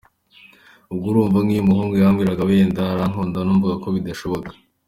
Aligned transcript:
Ubwo 0.91 1.05
urumva 1.11 1.37
nk’iyo 1.43 1.61
umuhungu 1.63 1.93
yambwiraga 2.01 2.47
wenda 2.49 2.81
ngo 2.83 2.91
arankunda, 2.93 3.37
numvaga 3.41 3.75
ko 3.83 3.87
bidashoboka. 3.95 4.49